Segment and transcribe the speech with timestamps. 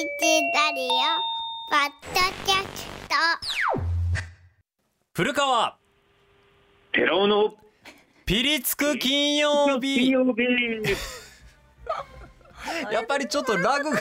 [0.00, 0.88] ラディオ
[1.68, 3.14] ポッドキャスト。
[5.12, 5.76] 古川。
[6.90, 7.52] 寺尾の。
[8.24, 10.40] ピリつく金曜金日曜日。
[12.90, 14.00] やっぱりちょっとラグが。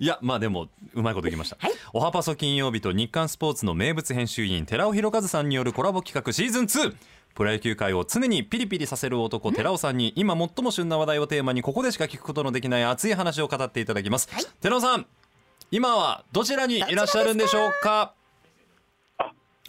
[0.00, 1.58] いやまあでもうまいこといきました、
[1.92, 6.96] おはパソ金曜日と日刊スポーツの名物編集員寺尾博和さんによるコラボ企画シーズン2
[7.36, 14.28] プロ野球界を常にピリピリさせる男寺尾さんに今最も旬な話題をテーマにここでしか聞くことのできない熱い話を語っていただきます、
[14.60, 15.06] 寺尾さん
[15.70, 18.00] 今はどちらにいらっしゃるんでしょうか？
[18.00, 18.12] あ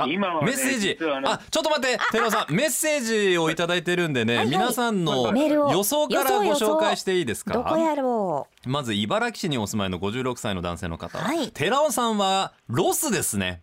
[0.05, 0.97] 今はねメッセージ。
[0.99, 5.71] 実はあちょっと待って寺尾さんメッセージをいただいてるんでね、はい皆さんのメールを。
[5.71, 7.53] 予想からご紹介していいですか？
[7.53, 11.51] どこやろまず茨木市にお住まいの56歳の男性の方、はい。
[11.51, 13.61] 寺尾さんはロスですね。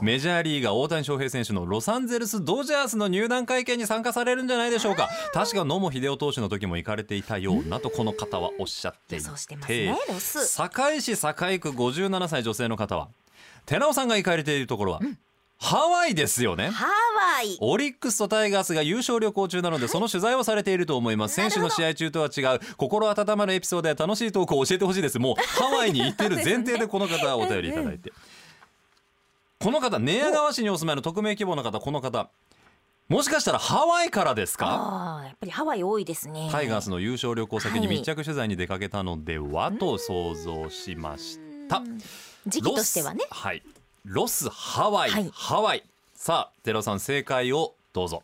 [0.00, 5.08] メジャーリーガー大谷翔平選手のロサンゼルスドジャースの入団会見に参加されるんじゃないでしょうか。
[5.32, 10.46] 確か野茂英雄投手の時も行かれていたようなとこの方はおっしゃってい予想してますてねロス。
[10.56, 13.08] 堺市堺区57歳女性の方は。
[13.66, 15.00] 寺尾さんが行かれているところは、
[15.60, 16.68] ハワイですよね。
[16.68, 16.86] うハ
[17.36, 17.56] ワイ。
[17.60, 21.34] オリックスとタイガースが優勝旅行中なのでその取材をされていると思います。
[21.34, 25.18] 選手の試合中とは違う心温まるエピソードや楽しいトークを教えてほしいです。
[25.18, 28.12] もう ハワイに行ってる前提でこの方はお便りいただいて。
[29.60, 32.28] この方寝屋川市にお住まいの匿名希望の方この方
[33.08, 35.22] もしかしたらハワイからですか？
[35.24, 36.48] やっぱりハワイ多いですね。
[36.52, 41.82] タイガースの優勝旅行先に密着取材に出かけたのではと想像しました。
[42.46, 43.24] 時期としてはね。
[43.30, 43.62] はい
[44.04, 45.30] ロスハワイ、はい。
[45.32, 45.82] ハワイ。
[46.14, 48.22] さあ寺尾さん正解をどうぞ。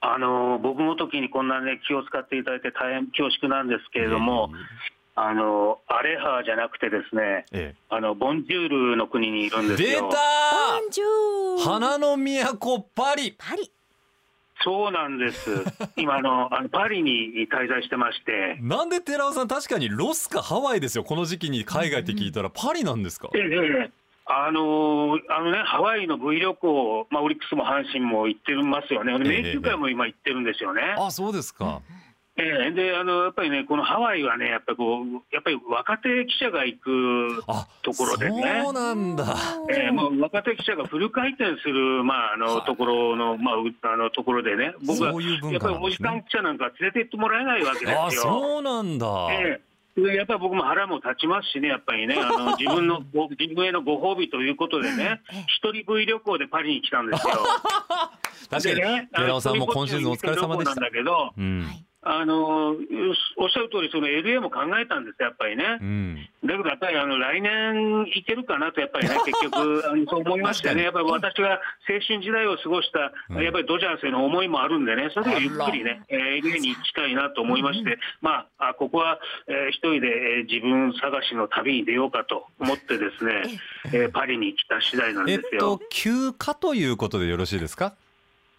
[0.00, 4.50] あの僕の時にこんなね気を使っていただいて大変恐縮なんですけれども、
[5.16, 9.88] あのアレハじゃなくてですねえあのボンジュールの国にいるんえ、ですよ。
[9.88, 11.62] 出たボンジュール。
[11.64, 13.34] 花の都パリ。
[13.38, 13.70] パリ。
[14.62, 15.50] そうなんです。
[15.96, 18.58] 今あのあのパリに滞在してまして。
[18.60, 21.04] なんで寺尾さん確かにロスかハワイですよ。
[21.04, 23.30] この時期に海外って聞いたらパリなんですか？
[23.34, 23.90] ええ
[24.26, 30.80] あのあのね、ハワイの V 旅行、まあ、オリックスも阪神も行ってますよね、ええ名球会も今行ってるんですよね。
[30.98, 31.82] あそうですか。
[32.36, 32.70] ええ。
[32.72, 38.62] であのやっぱりね、このハワイはね、やっぱりこうやっぱり若手記者が行く、あところでね。
[38.64, 39.36] そうなんだ。
[39.70, 48.04] ええもう若手記者がフル回転する、まあ、あのところの、まあ、うあのところでね、僕はやっぱりおじさん記者なんか連れて行ってもらえないわけですよ。
[48.06, 49.73] あそうなんだ、ええ。
[49.73, 57.34] でやっぱり僕も腹も立ちますしね、やっぱりね、あの 自分のご自分へのご褒美ということでね、一人 V 旅行でパリに来たんですよ。
[58.50, 58.74] 確かに。
[58.74, 60.80] でね寺尾さんも今シーズンお疲れ様でした。
[60.80, 61.66] なんだけど、うん、
[62.06, 62.76] あのおっ
[63.48, 65.64] しゃる通り、その LA も考えたんですよ、やっぱりね。
[65.80, 69.56] うん、だけどやっぱりあの来年いけるかなと、やっぱりね、 結局、
[69.88, 73.42] あのそう思いましてね、やっぱり私が青春時代を過ごした、うん。
[73.42, 83.42] やっぱりドジャースへの思いもあるんでね、それでゆっくりね、えー LA に行きたいなと思いまして、まあ、あここは、えー一人でえー自分探しの旅に出ようかと思ってですね、
[83.94, 85.60] えーパリに来た次第なんえっですよ。
[85.78, 87.94] と休暇ということでよろしいですか？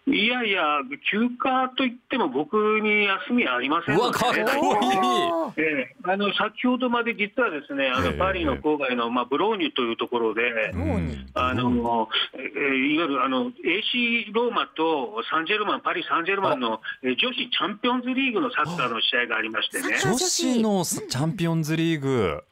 [0.08, 0.62] いやいや、
[1.10, 4.42] 休暇といっても僕に休みはありませんので、うわかっこいい。
[4.44, 5.96] おーええ。
[6.04, 8.12] あの先ほどまで実はですね、あええ。
[8.12, 10.42] のパリの郊外の、まあ、ブローニュというところで、
[10.74, 22.44] うんあのえーいわゆるあの AC ローマとサンジェルマン、パリ・サンジェルマンのえー女子チャンピオンズリーグのサッカーの試合がありましてね、女子のチャンピオンズリーグ。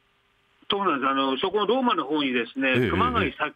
[0.70, 1.08] そうなんです。
[1.08, 2.90] あのそこのローマの方にですね、ええ。
[2.90, 3.54] 熊谷咲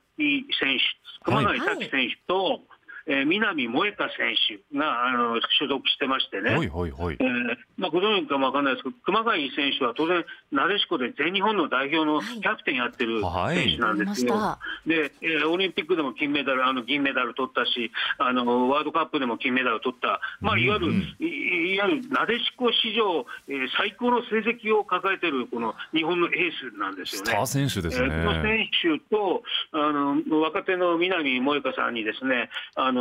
[0.61, 2.61] 選手、熊谷咲選手と、
[3.09, 4.37] えー南萌香選
[4.71, 6.51] 手があの所属してましてね。
[6.57, 7.17] はいはいはい。
[7.19, 13.57] えーまあ、ご存知かもわかんないですけど、熊谷選手は当然、なでしこで全日本の代表のキャプテンやってるはい。
[13.57, 14.35] 選手なんですよ。
[14.35, 27.27] わで、えーオリンピックでも金メダル、あの銀メダル取ったし、あのワールドカップでも金メダル取った、まあ、いわゆる、うんいいわゆるなでしこ史上、えー最高の成績を抱えてるこの日本のエースなんですよね。
[27.31, 29.43] スター選手ですえーこのね選手と
[29.73, 32.98] あの若手の南萌香さんにですねあの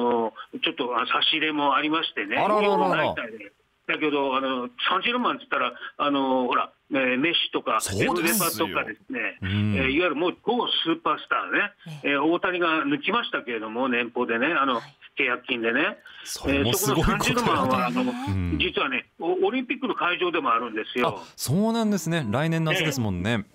[0.63, 2.35] ちょっとあ差し入れもありましてね、
[3.87, 9.75] だけどあの、サンジェルマンって言ったら、あのほら、えーメッシとか、エムベパとかですね、うん。
[9.75, 14.81] えーいわゆるもう超スーパースターね、えー大谷が抜きましたけれども、年俸でね、あの
[15.17, 18.57] 契約金でね、それもすそこのサンジェルマンとだはあの、ん。
[18.59, 21.19] 実はねオ、オリンピックの会場でもあるんですよ。
[21.21, 21.23] あ。
[21.38, 22.25] そうなんですね。
[22.29, 23.45] 来年夏ですもんね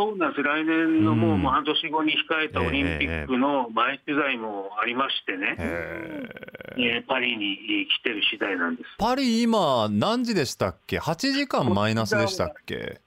[0.00, 0.42] そうなんです。
[0.42, 8.88] 来年のもう,、半年後に控えたオリンピックの前取材もありましてね、えーパリに来てる次第なんです。
[8.98, 13.00] パリ今何時でしたっけ？8時間マイナスでしたっけ？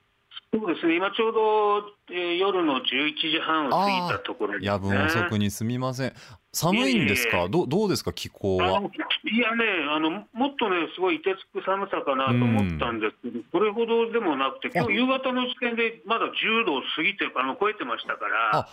[0.53, 1.77] そうですね、今ちょうど、
[2.11, 2.83] えー夜の11
[3.15, 4.67] 時半を過ぎたところです、ね。
[4.67, 6.13] 夜分遅くにすみません。
[6.51, 7.43] 寒いんですいえいえ。
[7.45, 8.13] かどうどうですか？
[8.13, 8.81] 気候は。
[9.25, 18.59] いやねあの、もっとね、すごい凍てつく寒さかなと思ったんですけど、これほどでもなくて、今日夕方の時点でまだ10度を過ぎて、あの超えてましたから。
[18.59, 18.67] あ、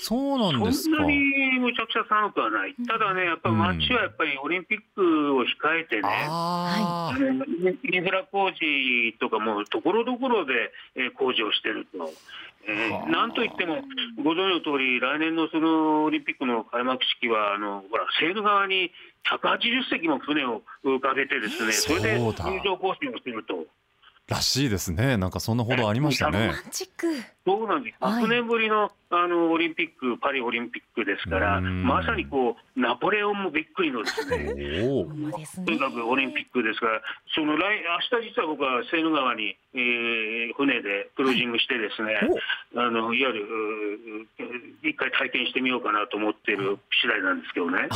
[0.00, 0.96] そうなんですか。
[0.96, 6.08] そんなにむちゃくちゃ寒くはない、ただね、やっぱり街はやっぱりオリンピックを控えてね、
[7.84, 8.56] インフラ工事
[9.20, 12.10] とかもところどころで、えー工事をしてると。
[12.66, 13.08] えはあ。
[13.08, 13.82] ーなんといっても、
[14.24, 18.90] ご存知の通り、来年のそのオリンピックの開幕式は、あのほらセーヌ川に
[19.28, 22.32] 180隻も船を浮かべて、ですねそれで入
[22.64, 23.66] 場行進をすると、
[24.30, 25.16] らしいですね。
[25.16, 26.46] なんかそんなほどありましたね。
[26.46, 27.06] ロマンチック。
[27.46, 28.24] そうなんです、はい。
[28.24, 31.82] 100年ぶりのあのオリンピック、パリオリンピックですから、うん。
[31.82, 34.54] まさにこうナポレオンもびっくりのですね。
[35.66, 35.78] とに。
[35.78, 37.02] かくオリンピックですから、
[37.34, 37.82] その来
[38.12, 42.20] 明日実は僕はセーヌ川に、えー船でクルージングして、ですね、
[42.76, 44.28] あのいわゆる
[44.82, 46.56] 一回体験してみようかなと思ってい。
[46.56, 47.88] る次第なんですけどね、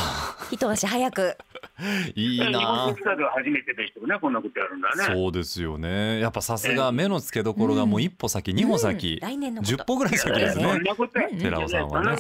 [0.51, 1.37] 一足早く。
[2.15, 5.05] いい日本なの北では初めてでしたよね、こんなことやるんだね。
[5.15, 6.21] そうですよね。
[6.21, 9.21] やっぱさすが目の付けどころがもう一歩先二歩先。
[9.23, 9.75] うん来年のこと。
[9.75, 10.81] 10歩ぐらい先ですね。
[11.41, 12.17] 寺尾さんはね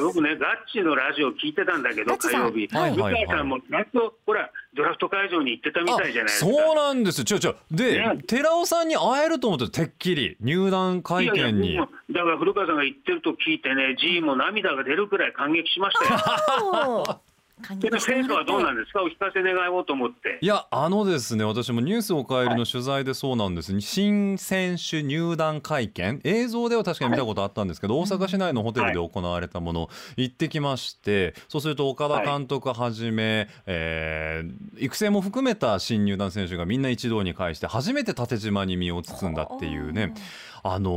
[0.00, 2.96] 僕ね、ガッチのラジオ聞いてたんだけど、火曜日、はい。
[2.96, 6.50] 向井さんもやっと、ほら、ドラフト会場に行ってたみたいじゃないですか。
[6.50, 7.24] そうなんですよ。
[7.24, 8.22] ちょちょで、ね。
[8.26, 17.20] 寺尾さんに会えると思っててっきり入団会見いやにだから古川さんが言ってると聞いてね、G も涙が出るくらい感激しましたよ。
[17.60, 20.38] おー感で激して生徒はどうなんですか、お聞かせ願おうと思って。
[20.40, 20.46] い。
[20.46, 26.20] やあのですね私もニュースおかえりの取材でそうなんです、新選手入団会見？
[26.24, 40.14] 映像では確かに見たことあったんですけど、大阪市内のホテルで行われたもの、行ってきましてそうすると岡田監督はじめ、えー育成も含めた新入団選手がみんな一堂に会して初めて縦縞に身を包んだっていうね。
[40.62, 40.90] あの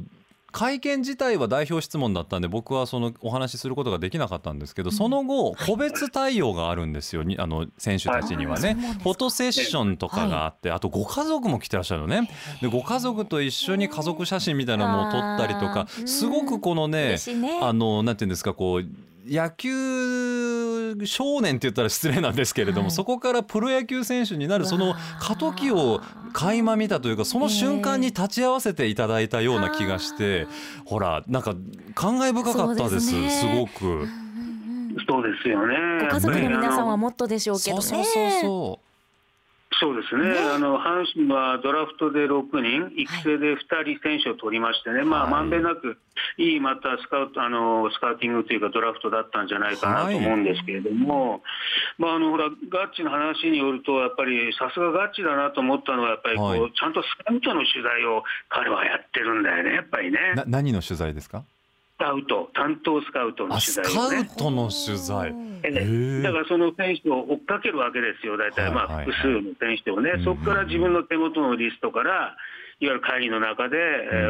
[0.52, 12.30] 会見自体は代表質問だったんで僕はそのお話しすることができなかったんですけど、その後個別対応があるんですよにあの選手たちにはね、フォトセッションとかがあって、あとご家族も来てらっしゃるのね。
[12.60, 17.16] でご家族と一緒に家族写真みたいなのも撮ったりとかすごくこのね。
[17.62, 18.86] あのなんていうんですかこう
[19.30, 26.00] 野球少年って言ったら失礼なんですけれども、はいそこからプロ野球選手になるその過渡期を
[26.32, 30.48] 垣間見たというかその瞬間に立ち会わせていただいたような気がして、
[30.84, 31.54] ほらなんか
[31.94, 34.08] 感慨深かったですそうですごく。
[35.08, 35.76] そうですよね。
[36.02, 37.82] ご家族の皆さんはもっとでしょうけどね。
[37.82, 38.89] そうそうそう
[39.80, 40.38] そそうですね。
[40.54, 45.32] あの阪神はドラフトで6人、育成で2人選手を取りましてね、まあはい。
[45.32, 45.98] まんべんなく
[46.36, 51.42] いいまたスカウトあのスカウティングというか、ドラフトだったんじゃないかなと思うんですけれども、
[51.98, 56.72] まあ、あのほらガッチの話によると、やっぱりさすがガッチだなと思ったのは、やっぱりこう、はい。
[56.72, 61.42] ちゃんとスカウトの取材を彼はやってるんだよね、やっぱりね、な何の取材ですか？
[61.42, 61.59] ス
[62.00, 64.24] カウト、担当スカウトのあスカウ。
[64.38, 65.34] トの取材。
[65.62, 66.22] えへえ。
[66.22, 72.36] だからその選手を追っかけるわけですよ、大体、まあ複数の選手をね、うんそこから自分の手元のリストから、
[72.80, 73.76] いわゆる会議の中で、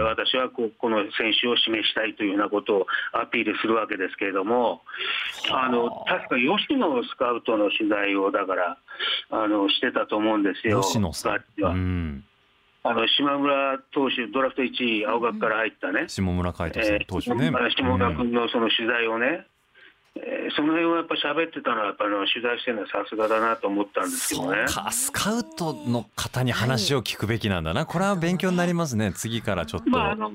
[0.03, 4.83] 私はこうこの選手を示したいというようなことをアピールするわけですけれども、
[5.53, 5.69] あ。
[5.71, 8.79] の確か吉野スカウトの取材をだから
[9.31, 11.45] あのしてたと思うんですよ、吉野さん。
[11.63, 12.25] うん
[12.83, 16.09] あの島村投手、ドラフト1位、青学から入ったね。
[16.09, 19.47] 下村海斗投手ね、下村うん君のその取材をね、
[20.17, 24.67] えーその辺をやっぱ喋ってたのは、やっぱあの取材してるのはさすがだなと思ったんですけそうどね。
[24.67, 30.31] かスカウトの方に話を聞くべきなんだな、これは勉強になりますね次からちょっと、まあ、あの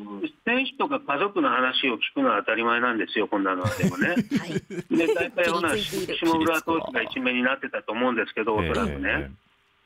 [0.45, 4.09] 選手とか家族の話を聞くのは当たり前なんですよ、こんなのはでもね。
[4.15, 4.95] はい。
[4.95, 9.31] で、大体ほら、切りついている下村投手が一面になってたと思うんですけど、おそらくね。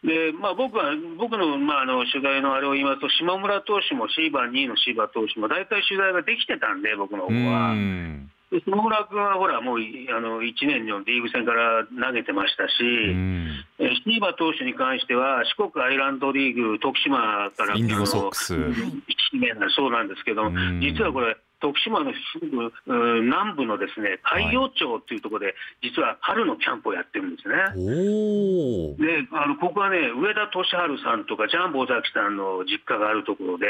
[0.03, 7.72] で、まあ、僕は、僕の,、まああの取材のあれを言いますと、下村投手もシーバー2位のシーバー投手も大体取材ができてたんで、僕の方ええは。
[7.72, 8.32] うん。
[8.50, 13.65] で下村君はほら、もういあの1年のリーグ戦から投げてましたし、うん。
[13.77, 18.56] えーシーバー投手に関しては、四国アイランドリーグ、徳島からインディゴソックス。
[18.56, 20.79] あの一年がそうなんですけど、うん。
[20.79, 27.55] 実はこれ、徳島のすぐうん南部のですね海陽町っていうところで、実は春のキャンプをやってるんですね。
[27.75, 33.67] おおであのここはね、上田俊治さんとか、ジャンボ尾崎さんの実家があるところで、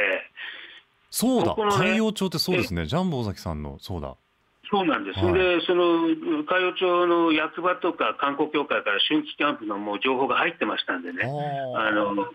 [1.10, 1.50] そうだ。
[1.50, 2.86] ここのね海洋町ってそうですね。
[2.86, 4.16] ジャンボ尾崎さんのそうだ。
[4.72, 5.34] そうなんです、はい。
[5.34, 11.24] でその海陽町の役場とか観光協会から春季キャンプのもう情報が入ってましたんでね。
[11.76, 12.28] あの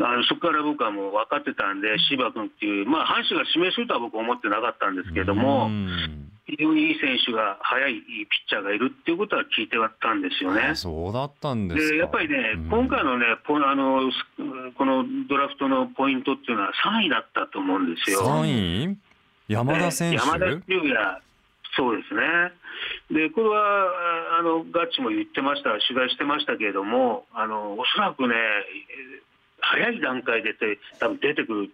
[0.00, 10.74] あのそこから僕はもう分かってたんで、柴君っていう、まあ、阪神が指名するとは僕は思ってなかったんですけども、うん非常にいい選手が、速いピッチャーがいるっていうことは聞いてはったんですよね。
[10.74, 14.18] そうだったんですかでやっぱりね、うん今回のねポあの、す
[14.76, 18.20] このドラフトのポイントっていうのは3位だったと思うんですよ。
[18.26, 18.98] 3位？
[19.48, 21.22] 山田選手、えー山田修也、
[21.76, 22.52] そうですね。
[23.10, 23.60] で、これは、
[24.36, 29.31] ああの、ガッチも言ってました、取材してましたけれども、あの、おそらくね、えー
[29.62, 31.70] 早い段階でて多分出てくる、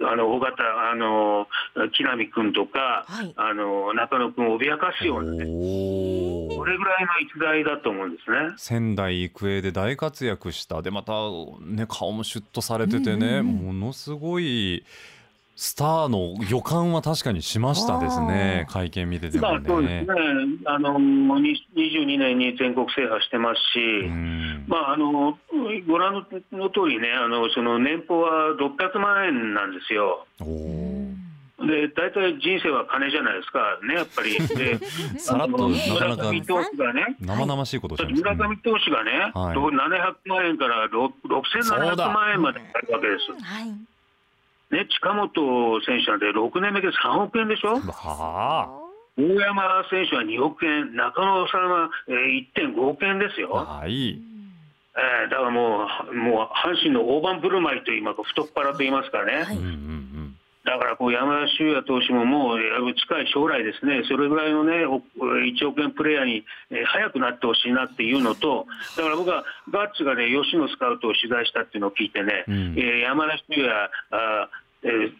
[0.00, 1.46] あのあの尾形、あの
[1.92, 3.32] 木浪君とか、はい。
[3.36, 6.56] あの中野君を脅かすようなね、おー。
[6.56, 8.36] それぐらいの逸材だと思うんですね。
[8.56, 10.82] 仙台育英で大活躍した。
[10.82, 11.12] でまた
[11.60, 14.84] ね顔もシュッとされててね、ものすごい
[15.56, 20.00] スターの予感は確かにしましたですね会見見ててまもあそうですね。
[20.00, 20.14] ね
[20.66, 25.38] あのに22年に全国制覇してますし、うんまあ、あの
[25.86, 26.20] ご覧の
[26.58, 30.26] の通りねあのその年俸は600万円なんですよ。
[31.66, 34.38] で大体人生は金じゃないですかね、やっぱり。
[34.48, 34.78] で
[35.18, 41.10] さらっとあのなかなか村上投手がね、生々しいこと村上投手がね、はいどう700万円から6
[41.62, 43.32] そうだ6700万円まであるわけです。
[43.32, 43.93] はい。
[44.70, 45.30] ね、近本
[45.86, 48.80] 選手なんて6年目で3億円でしょ、は
[49.16, 53.50] 大山選手は2億円、中野さんはえー1.5億円ですあよ。
[53.52, 54.10] はい。
[54.10, 59.83] えーだからもう、もう阪神の大盤振る舞いといいますか、太っ腹と言いますかね、はい
[60.64, 68.66] だからこう山田修也投手ももうえー近い将来ですね、それぐらいのね、お1億円プレーヤーにえー早くなってほしいなっていうのと、
[68.96, 72.54] だから僕はガッツがね、吉野スカウトを取材したっていうのを聞いてね、うん。
[72.78, 73.90] えー山田修也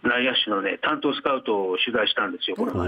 [0.03, 2.87] 内野手のね、担当スカウトを取材したんですよ、これは。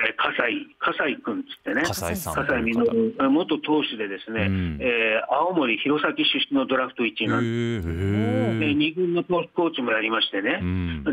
[0.00, 1.82] おーえー笠井、笠井君っつってね。
[1.82, 2.34] 笠井さん。
[2.34, 4.78] 笠井実元投手でですね、うん。
[4.80, 7.88] えー青森弘前出身のドラフト1位なんです。
[7.88, 11.04] へでえ2軍のコーチもやりましてね、うん。
[11.04, 11.10] で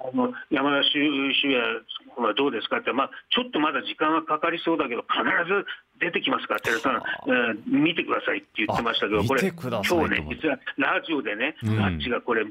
[0.00, 1.84] あの山田修修也
[2.16, 5.66] はどうですかって、まあ、ちょっとまだ時間はかかりそうだけど、必ず
[6.00, 11.76] 出てきますから、寺さん、えー見てくださいって言ってましたけど、あこれ、今日ねと、実はラジオでね、うん。
[11.76, 12.44] ガッチがこれ、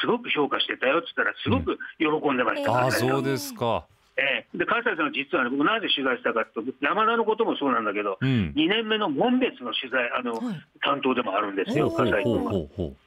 [0.00, 2.86] すごく評価してたよって言ったら、すごく喜んでました。
[2.86, 3.84] あそうですか
[4.16, 4.58] ええ。
[4.58, 8.52] で笠井さんは実はね、僕、なぜ取材したかというと、山田のこともそうなんだけど、うん。
[8.54, 10.60] 2年目の門別の取材あの、はい。
[10.82, 12.52] 担当でもあるんですよ、笠井君は。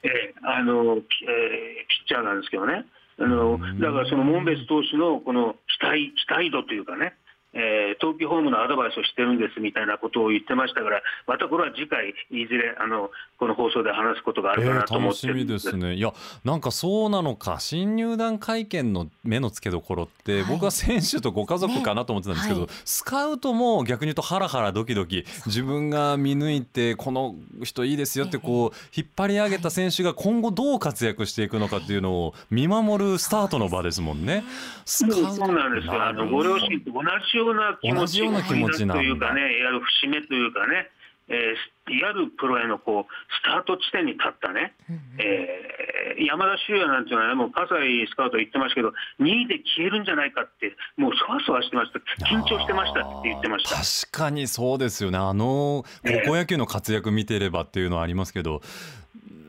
[0.04, 2.86] ええあのピえーピッチャーなんですけどね、
[3.20, 7.14] あのだからその門別投手のこの期待期待度というかね、
[7.56, 13.10] えー投球フォームのアドバイスをしてるんですみたいなことを言ってましたから、またこれは次回、いずれあの
[13.40, 15.96] この放送で話すことがあるかなとー、思っるん楽してみですね。
[15.96, 17.58] いやなんかそうなのか。
[17.60, 20.52] 新入団会見の目の付けどころって、はい。
[20.52, 22.76] 僕は選手とご家族かなと思ってたんですけど、ねはい。
[22.84, 25.26] スカウトも逆に言うとハラハラドキドキ。
[25.46, 34.44] 自分が見抜いてこの人いいですよってこう引っ張り上げた選手が今後どう活躍していくのかっていうのを見守るスタートの場ですもんね。
[34.84, 37.08] そうなんですよ、あのご両親と同じ
[37.46, 38.94] ような気持ち同じような気持ちなんだ。
[38.96, 40.90] というかね、いわゆる節目というかね、
[41.28, 44.74] えー、いわゆるプロへのこうスタート地点に立ったね、
[45.18, 45.86] えー
[46.18, 53.76] 山田修也なんていうのはね、もう葛西スカウト言ってましたけど、2位で消えるんじゃないかって、もうそわそわしてました、緊張してましたって言ってました。
[53.76, 55.18] 確かにそうですよね。
[55.18, 58.62] あの高校野球の活躍見てればっていうのはありますけど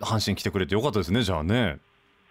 [0.01, 1.79] 阪神来てくれてよかったですねじゃあね。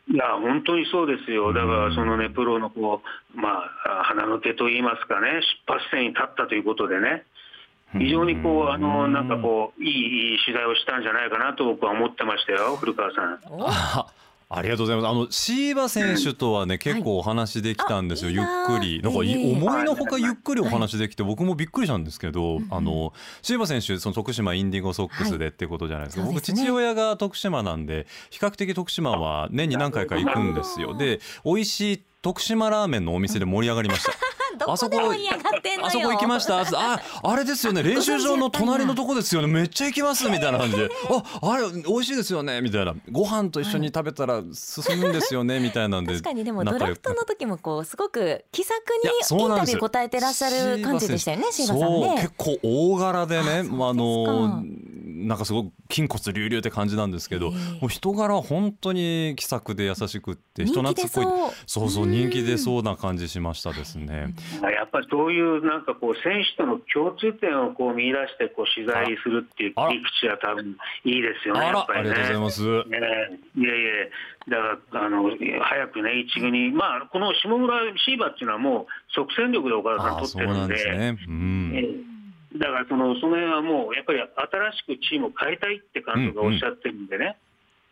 [0.08, 3.02] いや、本当にそうですよ、だかうんらそのね、プロのこ
[3.36, 7.24] う、まあ、鼻の毛といいますかね、出発点に立ったということでね、
[7.98, 13.40] 非常にこう、あのなんかこう、いいいい取材をしたんじゃないかなと僕は思ってましたよ、古川さん。
[14.50, 15.08] おあありがとうございます。
[15.10, 18.32] あのシーバ選手とはね、結構お話できたんですよ。
[18.32, 26.26] ゆっなくり、なんか思いのほかゆっくりお話できて、僕もびっくりしたんですけど、あのシーバ選手その徳島インディゴソックスでってことじゃないですか。
[26.26, 30.96] 僕父親が徳島なんで、比較的徳島は年に何回か行くんですよ。
[30.96, 34.12] で、美味しい徳島ラーメンのお店で盛り上がりました。
[34.56, 35.88] どこで盛り上がってんのよ。
[35.88, 36.62] あそこ行きました？
[36.62, 37.82] あ、あれですよね。
[37.84, 39.48] 練習場の隣のとこですよね。
[39.48, 40.90] めっちゃ行きますみたいな感じで。
[41.42, 42.94] あ、あれ美味しいですよねみたいな。
[43.12, 46.14] ご飯と一緒に食べたら進むんですよねみたいなんで。
[46.14, 52.34] 確かにでもドラフトの時もこうすごく気さくにインタビュー答えてらっしゃる感じでしたよね、シーバさんそうね結。
[52.38, 54.64] 構大柄でねあの
[55.26, 61.52] なんかすごく筋骨隆々って感じなんですけど、ええもう人柄は本当に気さくで優しくって人懐っこい出そう。
[61.66, 64.34] そうそう人気出そうな感じしましたですね。
[64.62, 72.10] やっぱりそういうなんかこう、選手との共通点をこう見出してこう取材するっていう切り口は多分いいですよね、あらやっぱりね。
[72.12, 72.90] ありがとうございます。
[72.90, 72.98] ね
[73.58, 73.92] えいやいや、
[74.48, 75.24] だからあの
[75.62, 81.18] 早くね、一軍に、まあ、この下村シーバーっていうのはもう即戦力で岡田さんあ取ってるんで、そうなんですね。
[81.28, 81.72] うん。
[81.76, 81.80] え
[82.12, 82.15] え
[82.60, 87.38] だからそのその辺はもう、やっぱり新しくチームを変えたいって監督がおっしゃってるんでね、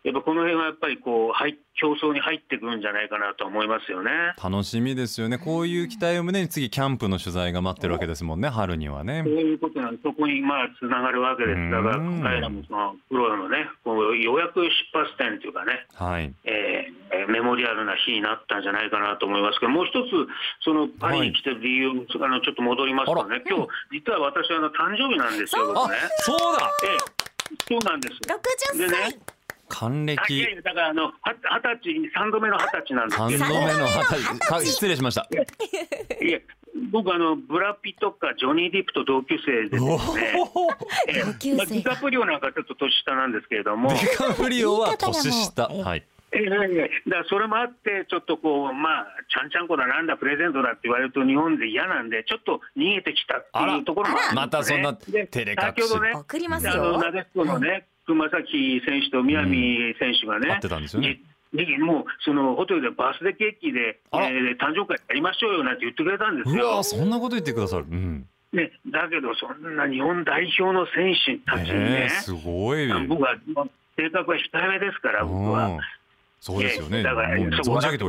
[0.04, 4.10] やっぱこの辺はやっぱりこう入競争に入ってくるんじゃないかなと思いますよね。
[4.42, 5.38] 楽しみですよね。
[5.38, 9.22] こういう期待を胸に次キャンプの取材が待ってるわけですもんね春にはね。
[9.24, 11.70] そういうことなんそこにまあつながるわけです。
[11.70, 12.22] だからうん。
[12.22, 16.32] 彼らもそのプロのね、こうようやく出発点というかね、はい。
[16.44, 20.10] えーメモリアルな日になったんじゃないかなと思いますけど、もう一つ、
[20.64, 25.94] そのパリに来てる理由、あのちょっと戻りますとね、今日実は私あの誕生日なんですよ、ね。
[26.20, 26.70] そうだ。
[26.82, 27.24] ええ。
[27.68, 28.18] そうなんです。
[28.28, 28.40] 六
[28.74, 29.18] 十で歳ね。
[29.68, 30.62] 還暦。
[30.62, 33.44] だからあのは二十歳三度目の二十歳なんです三けど。
[33.44, 34.38] 度目の二十歳。
[34.38, 35.28] か失礼しました。
[36.22, 36.38] いや
[36.90, 39.98] 僕あのブラピとかジョニー・ディップと同級生でですね。
[41.08, 45.68] ええ同級生まあ、ディカプリオなんかちょっと年下なんですけれども、ディカプリオは年下。
[45.68, 46.04] はい。
[46.34, 55.60] ええだからそれもあって、ちょっとこう、まあ、ちゃんちゃんこだ、なんだ、プレゼントだって言われると、日本で嫌なんで、ちょっと逃げてきたっていうところもあるんです、ね、またそんなで照れ隠し。
[55.62, 61.20] 先ほどね、あのよなでしこのね、熊崎選手と南選手がね、会ってたんですよね。
[61.78, 66.84] もうそのホテルでバースデーケーキで、えー誕生会やりましょうよなんて言ってくれたんですうよわ。
[66.84, 67.86] そんなこと言ってくださる。
[67.88, 68.26] うん。
[68.52, 72.88] ね、だけど、そんな日本代表の選手たちにねえー、、すごい。
[73.06, 73.36] 僕は
[73.96, 75.66] 性格は控えめですから、僕は。
[75.66, 75.78] うん。
[76.40, 76.98] そうですよね。
[76.98, 78.04] ええだから、そこ存じ上げて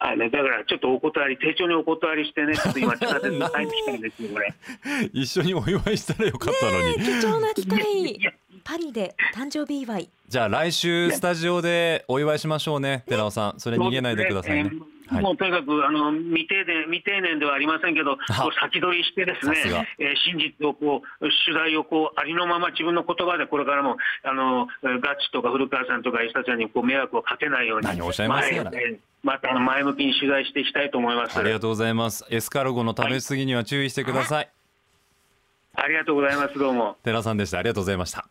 [0.00, 4.54] あの、あの、だからちょっとお断り、丁重にお断りしてね、ちょっと今、地下鉄に帰ってきたんですよ、これ。
[5.12, 8.20] 一緒にお祝いしたらよかったのに貴重な機会。
[8.64, 10.10] パリで誕生日祝い。
[10.28, 13.60] じゃあ来週スタジオでお祝いしましょうね寺尾さん。
[13.60, 14.70] それ逃げないでくださいね
[15.08, 15.22] はい。
[15.22, 18.16] もうとにかくあの未定年未定年ではありませんけど、
[18.60, 28.70] 先取りしてですねえー真実をこう取材をこうありのまま自分の言葉でこれからもあのえーガッチとか古川さんとか伊佐ちゃんにこう迷惑をかけないように何をおっしゃいますやら。
[28.70, 31.36] 前えーまた前向きに取材していきたいと思います。
[31.36, 32.24] ありがとうございます。
[32.30, 34.48] エスカルゴの食べ過ぎには注意してください。
[35.74, 36.96] ありがとうございますどうも。
[37.02, 37.58] 寺尾さんでした。
[37.58, 38.28] ありがとうございました